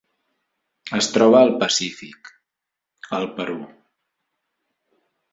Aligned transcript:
Es 0.99 1.09
troba 1.17 1.41
al 1.47 1.51
Pacífic: 1.63 2.31
el 3.19 3.27
Perú. 3.35 3.59